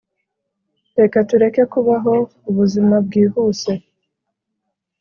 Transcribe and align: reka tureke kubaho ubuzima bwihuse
reka 0.99 1.17
tureke 1.29 1.61
kubaho 1.73 2.13
ubuzima 2.49 2.95
bwihuse 3.05 3.71